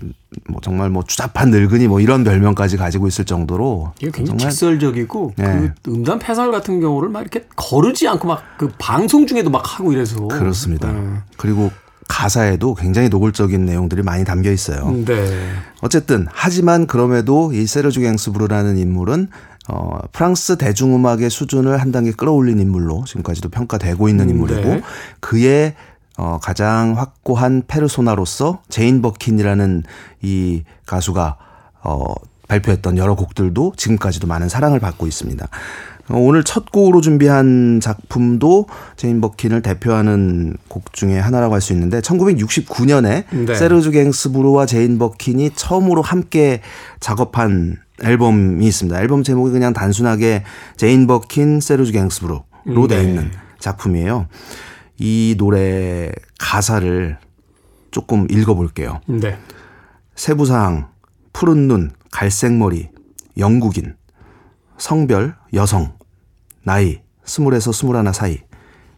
[0.49, 5.33] 뭐 정말 뭐 추잡한 늙은이 뭐 이런 별명까지 가지고 있을 정도로 이게 굉장히 정말 직설적이고
[5.37, 5.71] 네.
[5.83, 9.91] 그 음담 패설 같은 경우를 막 이렇게 거르지 않고 막 그 방송 중에도 막 하고
[9.91, 10.91] 이래서 그렇습니다.
[10.91, 10.99] 네.
[11.37, 11.69] 그리고
[12.07, 14.95] 가사에도 굉장히 노골적인 내용들이 많이 담겨 있어요.
[15.05, 15.51] 네.
[15.81, 19.27] 어쨌든 하지만 그럼에도 이 세르주 갱스부르라는 인물은
[19.67, 24.81] 어 프랑스 대중음악의 수준을 한 단계 끌어올린 인물로 지금까지도 평가되고 있는 음, 인물이고 네.
[25.19, 25.75] 그의
[26.17, 29.83] 어 가장 확고한 페르소나로서 제인 버킨이라는
[30.21, 31.37] 이 가수가
[31.83, 32.13] 어
[32.47, 35.47] 발표했던 여러 곡들도 지금까지도 많은 사랑을 받고 있습니다.
[36.09, 41.99] 어, 오늘 첫 곡으로 준비한 작품도 제인 버킨을 대표하는 곡 중에 하나라고 할 수 있는데
[41.99, 43.55] 1969년에 네.
[43.55, 46.61] 세르주 갱스부르와 제인 버킨이 처음으로 함께
[46.99, 49.01] 작업한 앨범이 있습니다.
[49.01, 50.43] 앨범 제목이 그냥 단순하게
[50.77, 52.87] 제인 버킨, 세르주 갱스부르 네.
[52.87, 54.27] 되어 있는 작품이에요.
[54.97, 57.17] 이 노래 가사를
[57.91, 59.01] 조금 읽어볼게요.
[59.07, 59.37] 네.
[60.15, 60.89] 세부사항,
[61.33, 62.89] 푸른 눈, 갈색 머리,
[63.37, 63.95] 영국인,
[64.77, 65.93] 성별, 여성,
[66.63, 68.39] 나이, 스물에서 스물하나 사이,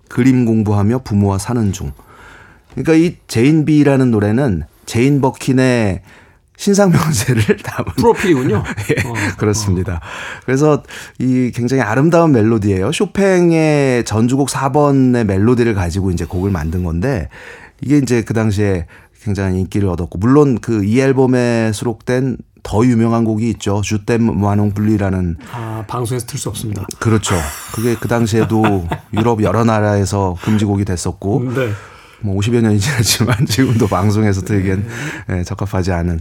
[0.10, 1.92] 그림 공부하며 부모와 사는 중.
[2.72, 6.02] 그러니까 이 제인 비라는 노래는 제인 버킨의
[6.58, 8.63] 신상 명세를 담은 프로필이군요.
[8.98, 9.96] 예, 어, 그렇습니다.
[9.96, 10.00] 어.
[10.46, 10.84] 그래서
[11.20, 12.91] 이 굉장히 아름다운 멜로디예요.
[12.91, 17.30] 쇼팽의 전주곡 4번의 멜로디를 가지고 이제 곡을 만든 건데
[17.82, 18.88] 이게 이제 그 당시에
[19.24, 23.82] 굉장히 인기를 얻었고 물론 그 이 앨범에 수록된 더 유명한 곡이 있죠.
[23.82, 26.86] 주댐 무한홍 블리라는 아 방송에서 틀 수 없습니다.
[27.00, 27.36] 그렇죠.
[27.74, 31.70] 그게 그 당시에도 유럽 여러 나라에서 금지곡이 됐었고 네.
[32.21, 34.88] 뭐 50여 년이 지났지만 지금도 방송에서 들기엔
[35.27, 35.36] 네.
[35.36, 36.19] 네, 적합하지 않은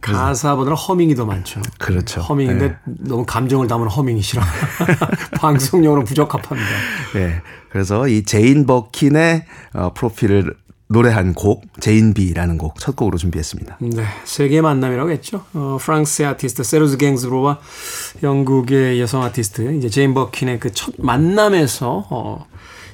[0.00, 1.60] 가사보다는 허밍이 더 많죠.
[1.78, 2.20] 그렇죠.
[2.20, 2.76] 허밍인데 네.
[2.84, 4.42] 너무 감정을 담은 허밍이 싫어.
[5.38, 6.70] 방송용으로 부적합합니다.
[7.14, 7.42] 네.
[7.70, 10.54] 그래서 이 제인 버킨의 어, 프로필을
[10.88, 13.78] 노래한 곡 제인 비라는 곡 첫 곡으로 준비했습니다.
[13.80, 15.44] 네, 세기의 만남이라고 했죠.
[15.52, 17.58] 어, 프랑스의 아티스트 세르주 갱스부르와
[18.22, 22.46] 영국의 여성 아티스트 이제 제인 버킨의 그 첫 만남에서 어,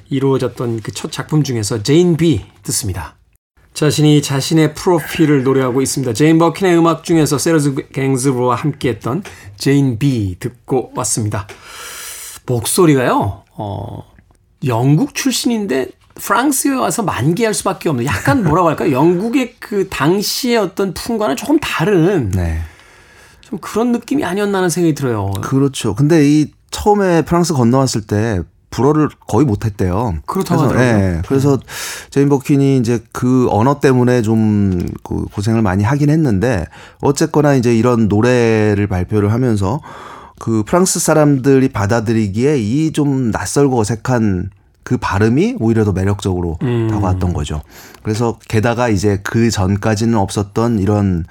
[0.09, 3.15] 이루어졌던 그 첫 작품 중에서 제인 비 듣습니다.
[3.73, 6.13] 자신이 자신의 프로필을 노래하고 있습니다.
[6.13, 9.23] 제인 버킨의 음악 중에서 세르주 갱스부르와 함께했던
[9.57, 11.47] 제인 비 듣고 왔습니다.
[12.45, 13.43] 목소리가요.
[13.55, 14.03] 어,
[14.65, 21.35] 영국 출신인데 프랑스에 와서 만개할 수밖에 없는 약간 뭐라고 할까 영국의 그 당시의 어떤 풍과는
[21.35, 22.61] 조금 다른 네.
[23.41, 25.31] 좀 그런 느낌이 아니었나 하는 생각이 들어요.
[25.41, 25.95] 그렇죠.
[25.95, 28.41] 근데 이 처음에 프랑스 건너왔을 때
[28.73, 30.15] 불어를 거의 못했대요.
[30.25, 31.21] 그렇다고 그래서, 네.
[31.27, 31.59] 그래서
[32.09, 36.65] 제인 버킨이 이제 그 언어 때문에 좀 그 고생을 많이 하긴 했는데
[37.01, 39.79] 어쨌거나 이제 이런 노래를 발표를 하면서
[40.39, 44.49] 그 프랑스 사람들이 받아들이기에 이 좀 낯설고 어색한
[44.83, 46.87] 그 발음이 오히려 더 매력적으로 음.
[46.89, 47.61] 다가왔던 거죠.
[48.01, 51.25] 그래서 게다가 이제 그 전까지는 없었던 이런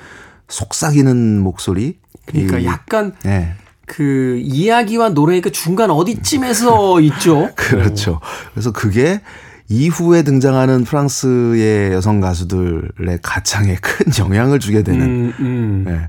[0.48, 1.98] 속삭이는 목소리.
[2.26, 3.55] 그러니까 이, 약간 네.
[3.87, 7.51] 그 이야기와 노래의 그 중간 어디쯤에서 있죠.
[7.57, 8.21] 그렇죠.
[8.53, 9.21] 그래서 그게
[9.68, 15.01] 이후에 등장하는 프랑스의 여성 가수들의 가창에 큰 영향을 주게 되는.
[15.03, 15.85] 음, 음.
[15.87, 16.09] 네.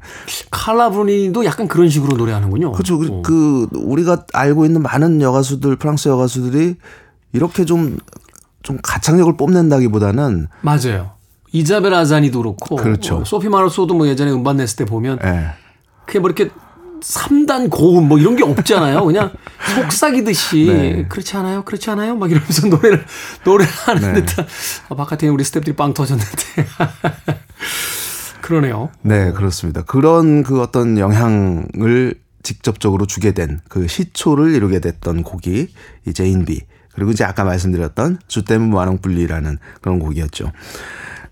[0.51, 2.73] 칼라브니도 약간 그런 식으로 노래하는군요.
[2.73, 2.97] 그렇죠.
[2.97, 3.21] 그, 어.
[3.21, 6.75] 그 우리가 알고 있는 많은 여가수들, 프랑스 여가수들이
[7.31, 7.97] 이렇게 좀,
[8.63, 10.47] 좀 가창력을 뽐낸다기보다는.
[10.61, 11.11] 맞아요.
[11.53, 12.75] 이자벨 아자니도 그렇고.
[12.75, 13.17] 그렇죠.
[13.17, 15.19] 어, 소피 마르소도 뭐 예전에 음반 냈을 때 보면.
[15.19, 15.47] 네.
[16.05, 16.51] 그게 뭐 이렇게
[17.03, 19.03] 3단 고음 뭐 이런 게 없잖아요.
[19.05, 19.31] 그냥
[19.75, 21.05] 속삭이듯이 네.
[21.09, 21.63] 그렇지 않아요?
[21.63, 22.15] 그렇지 않아요?
[22.15, 23.05] 막 이러면서 노래를
[23.43, 24.25] 노래를 하는 네.
[24.25, 24.45] 듯한
[24.89, 26.31] 아, 바깥에 우리 스탭들이 빵 터졌는데
[28.41, 28.89] 그러네요.
[29.01, 29.83] 네, 그렇습니다.
[29.83, 35.67] 그런 그 어떤 영향을 직접적으로 주게 된 그 시초를 이루게 됐던 곡이
[36.07, 36.61] 이 제인비
[36.93, 40.51] 그리고 이제 아까 말씀드렸던 주댐 무한홍 분리라는 그런 곡이었죠.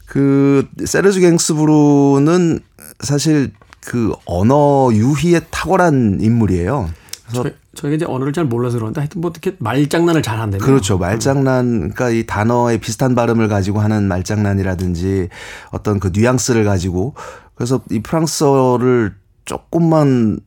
[0.06, 2.60] 그 세르주 갱스브루는
[3.02, 6.90] 사실 그 언어 유희에 탁월한 인물이에요.
[7.28, 10.98] 그래서 저, 저희가 이제 언어를 잘 몰라서 그런데 하여튼 뭐 어떻게 말장난을 잘 한다면 그렇죠.
[10.98, 15.30] 말장난 그러니까 이 단어의 비슷한 발음을 가지고 하는 말장난이라든지
[15.72, 17.16] 어떤 그 뉘앙스를 가지고
[17.56, 19.16] 그래서 이 프랑스어를
[19.46, 20.40] 조금만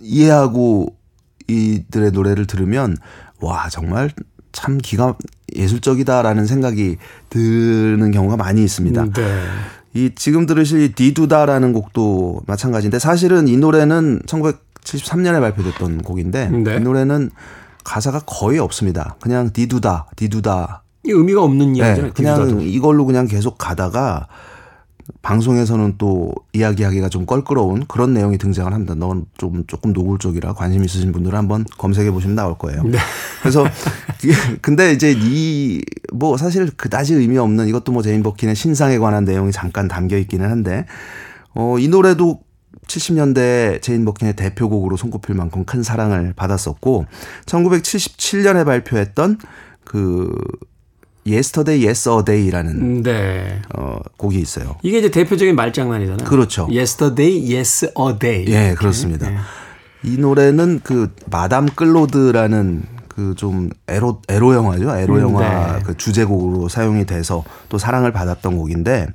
[0.00, 0.96] 이해하고
[1.48, 2.96] 이들의 노래를 들으면
[3.40, 4.10] 와 정말
[4.52, 5.16] 참 기가
[5.54, 6.96] 예술적이다라는 생각이
[7.28, 9.04] 드는 경우가 많이 있습니다.
[9.12, 9.42] 네.
[9.94, 16.76] 이 지금 들으실 디두다라는 곡도 마찬가지인데 사실은 이 노래는 1973년에 발표됐던 곡인데 네.
[16.76, 17.30] 이 노래는
[17.84, 19.16] 가사가 거의 없습니다.
[19.20, 20.82] 그냥 디두다, 디두다.
[21.04, 22.06] 이 의미가 없는 이야기잖아요.
[22.06, 22.62] 네, 그냥 Di Doo Dah도.
[22.62, 24.28] 이걸로 그냥 계속 가다가
[25.22, 28.94] 방송에서는 또 이야기하기가 좀 껄끄러운 그런 내용이 등장을 합니다.
[28.94, 32.82] 넌 좀 조금 노골적이라 관심 있으신 분들은 한번 검색해 보시면 나올 거예요.
[32.84, 32.98] 네.
[33.40, 33.64] 그래서
[34.62, 35.80] 근데 이제 이
[36.12, 40.48] 뭐 사실 그다지 의미 없는 이것도 뭐 제인 버킨의 신상에 관한 내용이 잠깐 담겨 있기는
[40.48, 40.86] 한데
[41.54, 42.40] 어 이 노래도
[42.86, 47.06] 70년대 제인 버킨의 대표곡으로 손꼽힐 만큼 큰 사랑을 받았었고
[47.46, 49.38] 1977년에 발표했던
[49.84, 50.32] 그
[51.26, 53.60] Yesterday, Yes a Day라는 네.
[53.76, 54.76] 어, 곡이 있어요.
[54.82, 56.26] 이게 이제 대표적인 말장난이잖아요.
[56.28, 56.66] 그렇죠.
[56.70, 58.46] Yesterday, Yes a Day.
[58.48, 59.28] 예, 그렇습니다.
[59.28, 59.36] 네.
[60.02, 64.96] 이 노래는 그 마담 끌로드라는 그 좀 에로 에로 영화죠.
[64.96, 65.82] 에로 음, 영화 네.
[65.84, 69.08] 그 주제곡으로 사용이 돼서 또 사랑을 받았던 곡인데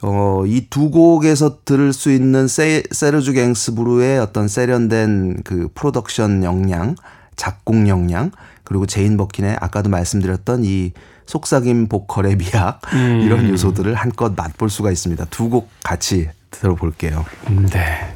[0.00, 6.94] 어, 이 두 곡에서 들을 수 있는 세, 세르주 갱스브루의 어떤 세련된 그 프로덕션 역량,
[7.36, 8.30] 작곡 역량,
[8.64, 10.92] 그리고 제인 버킨의 아까도 말씀드렸던 이
[11.28, 13.20] 속삭임 보컬의 미학 음.
[13.22, 15.26] 이런 요소들을 한껏 맛볼 수가 있습니다.
[15.26, 17.24] 두 곡 같이 들어볼게요.
[17.70, 18.14] 네.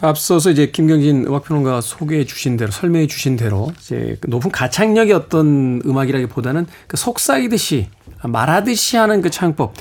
[0.00, 5.80] 앞서서 이제 김경진 음악평론가 소개해 주신 대로 설명해 주신 대로 이제 그 높은 가창력의 어떤
[5.86, 7.88] 음악이라기보다는 그 속삭이듯이
[8.22, 9.74] 말하듯이 하는 그 창법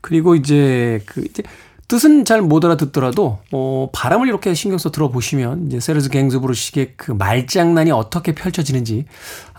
[0.00, 1.42] 그리고 이제 그 이제
[1.88, 7.90] 뜻은 잘 못 알아듣더라도 어 발음을 이렇게 신경 써 들어보시면 이제 세르즈 갱즈부르식의 그 말장난이
[7.90, 9.06] 어떻게 펼쳐지는지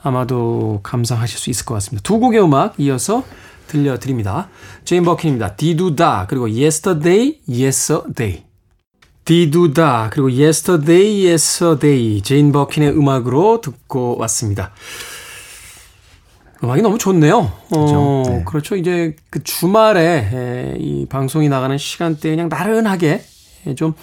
[0.01, 2.03] 아마도 감상하실 수 있을 것 같습니다.
[2.03, 3.23] 두 곡의 음악 이어서
[3.67, 4.49] 들려드립니다.
[4.85, 5.55] 제인 버킨입니다.
[5.55, 8.43] 디두다 그리고 Yesterday, Yesterday.
[9.25, 14.71] 디두다 그리고 Yesterday, Yesterday 제인 버킨의 음악으로 듣고 왔습니다.
[16.63, 17.51] 음악이 너무 좋네요.
[17.69, 17.93] 그렇죠.
[17.95, 18.43] 어, 네.
[18.45, 18.75] 그렇죠.
[18.75, 23.23] 이제 그 주말에 에, 이 방송이 나가는 시간대에 그냥 나른하게
[23.67, 23.93] 에, 좀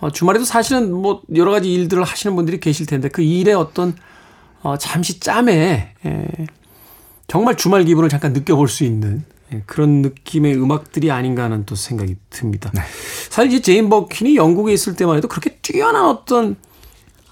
[0.00, 3.94] 어, 주말에도 사실은 뭐 여러 가지 일들을 하시는 분들이 계실 텐데 그 일의 어떤
[4.62, 6.28] 어, 잠시 짬에 에,
[7.26, 12.16] 정말 주말 기분을 잠깐 느껴볼 수 있는 예, 그런 느낌의 음악들이 아닌가 하는 또 생각이
[12.30, 12.70] 듭니다.
[12.74, 12.82] 네.
[13.30, 16.56] 사실 이제 제인 버킨이 영국에 있을 때만 해도 그렇게 뛰어난 어떤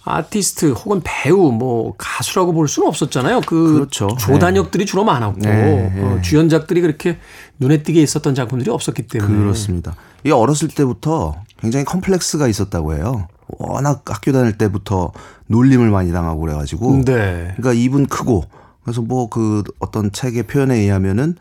[0.05, 3.43] 아티스트 혹은 배우 뭐 가수라고 볼 수는 없었잖아요.
[3.47, 4.09] 그 그렇죠.
[4.19, 4.91] 조단역들이 네.
[4.91, 6.03] 주로 많았고 네, 네.
[6.03, 7.19] 어, 주연작들이 그렇게
[7.59, 9.95] 눈에 띄게 있었던 작품들이 없었기 때문에 그렇습니다.
[10.25, 13.29] 이 어렸을 때부터 굉장히 컴플렉스가 있었다고 해요.
[13.59, 15.13] 워낙 학교 다닐 때부터
[15.49, 17.53] 놀림을 많이 당하고 그래가지고 네.
[17.57, 18.45] 그러니까 입은 크고
[18.85, 21.37] 그래서 뭐 그 어떤 책의 표현에 의하면은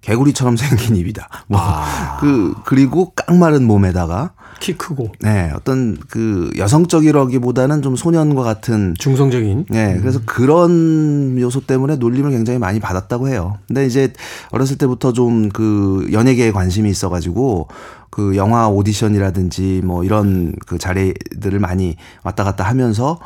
[0.00, 1.28] 개구리처럼 생긴 입이다.
[1.46, 2.18] 뭐 아.
[2.20, 9.98] 그 그리고 깡마른 몸에다가 키 크고 네 어떤 그 여성적이라기보다는 좀 소년과 같은 중성적인 네
[10.00, 13.58] 그래서 그런 요소 때문에 놀림을 굉장히 많이 받았다고 해요.
[13.68, 14.12] 근데 이제
[14.50, 17.68] 어렸을 때부터 좀 그 연예계에 관심이 있어가지고
[18.10, 23.18] 그 영화 오디션이라든지 뭐 이런 그 자리들을 많이 왔다 갔다 하면서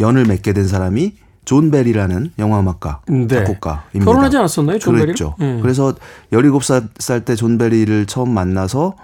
[0.00, 3.26] 연을 맺게 된 사람이 존 배리라는 영화 음악가, 네.
[3.26, 4.04] 작곡가입니다.
[4.04, 5.06] 결혼하지 않았었나요, 존 벨이?
[5.06, 5.34] 그랬죠.
[5.38, 5.58] 네.
[5.60, 5.94] 그래서
[6.32, 8.94] 17살 때 존 배리를 처음 만나서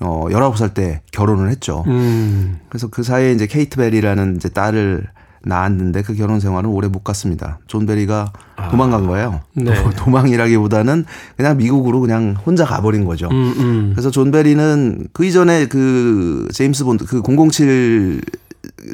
[0.00, 1.84] 어 19살 때 결혼을 했죠.
[1.86, 2.60] 음.
[2.68, 5.06] 그래서 그 사이에 이제 케이트 배리라는 이제 딸을
[5.46, 7.58] 낳았는데 그 결혼 생활은 오래 못 갔습니다.
[7.66, 8.68] 존 베리가 아.
[8.70, 9.42] 도망간 거예요.
[9.52, 9.74] 네.
[9.96, 11.04] 도망이라기보다는
[11.36, 13.28] 그냥 미국으로 그냥 혼자 가버린 거죠.
[13.30, 13.90] 음, 음.
[13.92, 18.22] 그래서 존 베리는 그 이전에 그 제임스 본드 그 007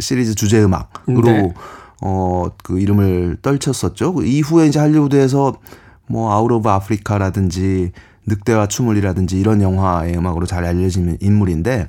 [0.01, 1.55] 시리즈 주제 음악으로 네.
[2.01, 4.15] 어, 그 이름을 떨쳤었죠.
[4.15, 5.55] 그 이후에 이제 할리우드에서
[6.07, 7.93] 뭐 Out of Africa라든지
[8.27, 11.89] 늑대와 춤을이라든지 이런 영화의 음악으로 잘 알려진 인물인데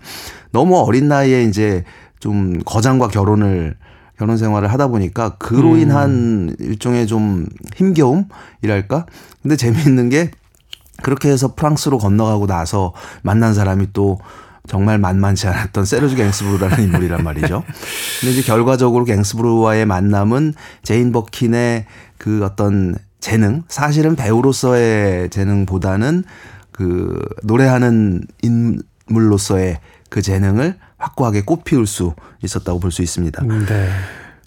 [0.51, 1.83] 너무 어린 나이에 이제
[2.19, 3.75] 좀 거장과 결혼을
[4.17, 5.79] 결혼 생활을 하다 보니까 그로 음.
[5.79, 6.55] 인한 음.
[6.59, 9.05] 일종의 좀 힘겨움이랄까?
[9.41, 10.31] 근데 재미있는 게
[11.01, 12.93] 그렇게 해서 프랑스로 건너가고 나서
[13.23, 14.19] 만난 사람이 또
[14.67, 17.63] 정말 만만치 않았던 세르주 갱스브루라는 인물이란 말이죠.
[18.19, 21.85] 근데 이제 결과적으로 갱스브루와의 만남은 제인 버킨의
[22.17, 26.23] 그 어떤 재능, 사실은 배우로서의 재능보다는
[26.71, 33.43] 그 노래하는 인물로서의 그 재능을 확고하게 꽃피울 수 있었다고 볼 수 있습니다.
[33.43, 33.89] 네.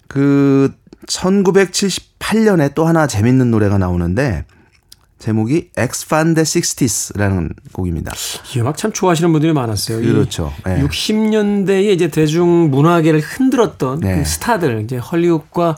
[0.07, 0.73] 그
[1.07, 4.45] 1978년에 또 하나 재밌는 노래가 나오는데
[5.19, 8.11] 제목이 the 60s라는 곡입니다.
[8.55, 10.01] 이 음악 참 좋아하시는 분들이 많았어요.
[10.01, 10.53] 그렇죠.
[10.65, 10.81] 네.
[10.81, 14.17] 60년대에 이제 대중 문화계를 흔들었던 네.
[14.17, 15.77] 그 스타들, 이제 헐리우드과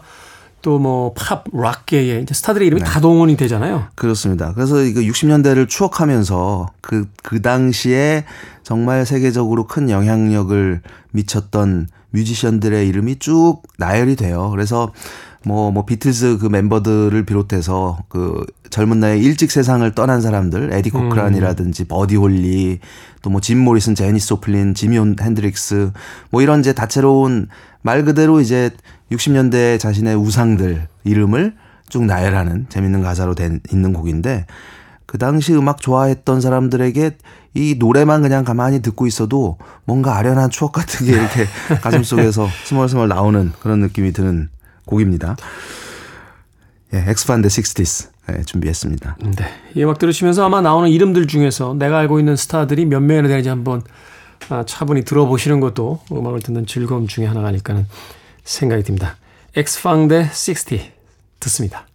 [0.61, 2.87] 또 뭐 팝, 락계의 이제 스타들의 이름이 네.
[2.87, 3.87] 다 동원이 되잖아요.
[3.95, 4.53] 그렇습니다.
[4.53, 8.25] 그래서 이거 60년대를 추억하면서 그, 그 당시에
[8.63, 14.49] 정말 세계적으로 큰 영향력을 미쳤던 뮤지션들의 이름이 쭉 나열이 돼요.
[14.49, 14.91] 그래서
[15.45, 21.83] 뭐, 뭐, 비틀즈 그 멤버들을 비롯해서 그 젊은 나이에 일찍 세상을 떠난 사람들, 에디 코크란이라든지
[21.83, 21.87] 음.
[21.87, 22.79] 버디 홀리,
[23.21, 25.91] 또 뭐 짐 모리슨, 제니스 조플린, 지미 핸드릭스,
[26.31, 27.47] 뭐 이런 이제 다채로운
[27.81, 28.71] 말 그대로 이제
[29.11, 31.55] 60년대 자신의 우상들 이름을
[31.89, 34.45] 쭉 나열하는 재밌는 가사로 된, 있는 곡인데
[35.05, 37.17] 그 당시 음악 좋아했던 사람들에게
[37.53, 41.45] 이 노래만 그냥 가만히 듣고 있어도 뭔가 아련한 추억 같은 게 이렇게
[41.81, 44.49] 가슴 속에서 스멀스멀 나오는 그런 느낌이 드는
[44.87, 45.37] 곡입니다.
[46.93, 49.17] 예, Ex-fan des 60s 예, 준비했습니다.
[49.35, 49.45] 네.
[49.75, 53.83] 이 음악 들으시면서 아마 나오는 이름들 중에서 내가 알고 있는 스타들이 몇 명이나 되는지 한번
[54.49, 57.87] 아, 차분히 들어보시는 것도 음악을 듣는 즐거움 중에 하나가 아닐까 하는
[58.43, 59.17] 생각이 듭니다.
[59.55, 60.79] Ex-fan des 60
[61.39, 61.86] 듣습니다.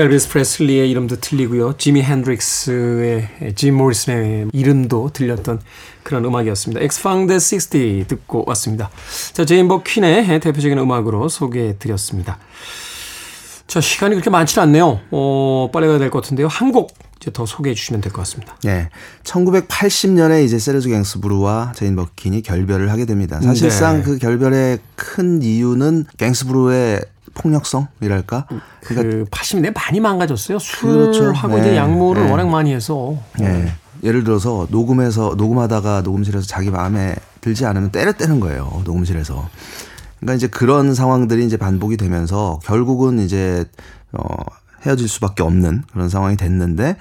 [0.00, 1.76] 엘비스 프레슬리의 이름도 들리고요.
[1.76, 5.60] 지미 핸드릭스의 짐 모리슨의 이름도 들렸던
[6.02, 6.80] 그런 음악이었습니다.
[6.82, 8.90] Ex-fan des 60 듣고 왔습니다.
[9.34, 12.38] 자, 제인 버킨의 대표적인 음악으로 소개해 드렸습니다.
[13.66, 15.00] 자, 시간이 그렇게 많지는 않네요.
[15.10, 16.48] 어, 빨리 가야 될 것 같은데요.
[16.48, 18.56] 한곡 이제 더 소개해 주시면 될 것 같습니다.
[18.64, 18.88] 네.
[19.24, 23.38] 1980년에 이제 세르주 갱스브루와 제인 버킨이 결별을 하게 됩니다.
[23.42, 24.02] 사실상 네.
[24.02, 27.02] 그 결별의 큰 이유는 갱스브루의
[27.34, 28.46] 폭력성이랄까?
[28.84, 30.58] 그러니까 그 80년대 많이 망가졌어요.
[30.58, 31.58] 술하고 그렇죠.
[31.58, 31.76] 이제 네.
[31.76, 32.30] 약물을 네.
[32.30, 33.16] 워낙 많이 해서.
[33.38, 33.72] 네.
[34.02, 38.82] 예를 들어서 녹음해서 녹음하다가 녹음실에서 자기 마음에 들지 않으면 때려 대는 거예요.
[38.84, 39.48] 녹음실에서.
[40.18, 43.64] 그러니까 이제 그런 상황들이 이제 반복이 되면서 결국은 이제
[44.12, 44.22] 어
[44.84, 46.96] 헤어질 수밖에 없는 그런 상황이 됐는데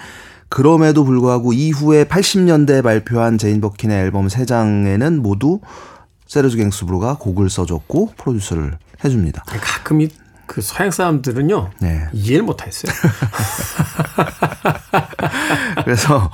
[0.49, 5.59] 그럼에도 불구하고 이후에 80년대에 발표한 제인 버킨의 앨범 3장에는 모두
[6.29, 9.43] 세르주 갱스브루가 곡을 써줬고 프로듀서를 해줍니다.
[9.45, 10.09] 가끔 이
[10.49, 12.07] 그 서양 사람들은요 네.
[12.11, 12.91] 이해를 못하겠어요.
[15.85, 16.31] 그래서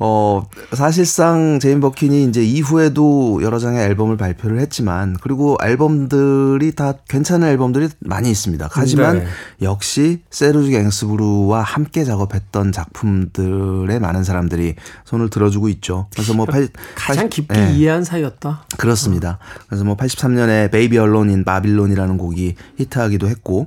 [0.00, 0.42] 어
[0.74, 7.88] 사실상 제인 버킨이 이제 이후에도 여러 장의 앨범을 발표를 했지만 그리고 앨범들이 다 괜찮은 앨범들이
[8.00, 8.68] 많이 있습니다.
[8.70, 9.26] 하지만 네.
[9.62, 16.06] 역시 세르주 갱스브루와 함께 작업했던 작품들에 많은 사람들이 손을 들어주고 있죠.
[16.12, 17.72] 그래서 뭐 8, 가장 깊이 예.
[17.72, 18.66] 이해한 사이였다.
[18.76, 19.38] 그렇습니다.
[19.66, 23.66] 그래서 뭐 83년에 Baby Alone in Babylone이라는 곡이 히트하기도 했고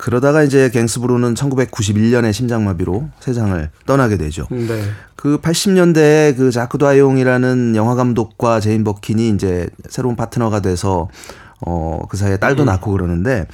[0.00, 4.46] 그러다가 이제 갱스브루는 1991년에 심장마비로 세상을 떠나게 되죠.
[4.50, 4.82] 네.
[5.14, 11.10] 그 80년대에 그 자크 드와용이라는 영화 감독과 제인 버킨이 이제 새로운 파트너가 돼서
[11.60, 13.46] 어 그 사이에 딸도 낳고 그러는데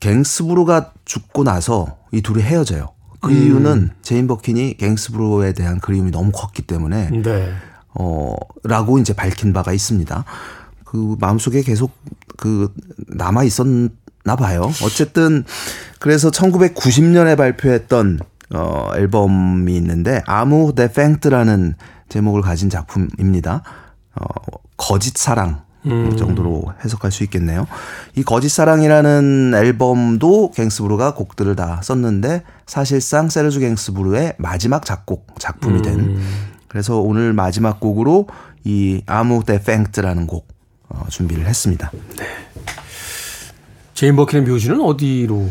[0.00, 2.88] 갱스브루가 죽고 나서 이 둘이 헤어져요.
[3.20, 7.52] 그 이유는 제인 버킨이 갱스브루에 대한 그리움이 너무 컸기 때문에 네.
[7.92, 8.34] 어,
[8.64, 10.24] 라고 이제 밝힌 바가 있습니다.
[10.86, 11.92] 그 마음속에 계속
[12.38, 12.72] 그
[13.08, 13.66] 남아 있었
[14.24, 14.70] 나 봐요.
[14.82, 15.44] 어쨌든
[15.98, 18.20] 그래서 1990년에 발표했던
[18.54, 21.74] 어, 앨범이 있는데 아무 데 팽트라는
[22.08, 23.62] 제목을 가진 작품입니다.
[24.14, 24.24] 어,
[24.76, 25.62] 거짓 사랑
[26.16, 27.66] 정도로 해석할 수 있겠네요.
[28.14, 36.20] 이 거짓 사랑이라는 앨범도 갱스브루가 곡들을 다 썼는데 사실상 세르주 갱스브루의 마지막 작곡 작품이 된
[36.68, 38.28] 그래서 오늘 마지막 곡으로
[38.64, 40.46] 이 아무 데 팽트라는 곡
[40.88, 41.90] 어, 준비를 했습니다.
[44.02, 45.48] 제인 버킨의 묘지는 어디로?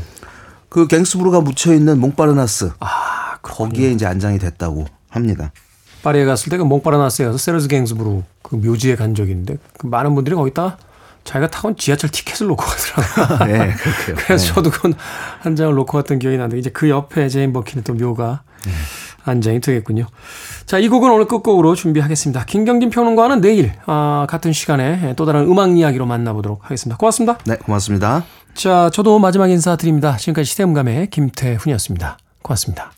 [0.67, 5.53] 그 갱스브루가 묻혀 있는 몽파르나스 아, 거기에 이제 안장이 됐다고 합니다.
[6.03, 10.13] 파리에 갔을 때 그 몽파르나스에 가서 세르즈 갱스부로 그 묘지에 간 적이 있는데 그 많은
[10.15, 10.77] 분들이 거기다
[11.23, 13.47] 자기가 타고 온 지하철 티켓을 놓고 가더라고요.
[13.47, 14.15] 네, 그렇게요.
[14.27, 14.53] 그래서 네.
[14.53, 14.95] 저도 그건
[15.39, 18.41] 한 장을 놓고 갔던 기억이 나는데 이제 그 옆에 제인 버킨의 또 묘가
[19.23, 20.07] 안장이 되겠군요.
[20.65, 22.45] 자, 이 곡은 오늘 끝곡으로 준비하겠습니다.
[22.45, 26.97] 김경진 평론가는 내일 아, 같은 시간에 또 다른 음악 이야기로 만나보도록 하겠습니다.
[26.97, 27.37] 고맙습니다.
[27.45, 28.23] 네, 고맙습니다.
[28.53, 30.17] 자, 저도 마지막 인사 드립니다.
[30.17, 32.17] 지금까지 시대음감의 김태훈이었습니다.
[32.43, 32.91] 고맙습니다.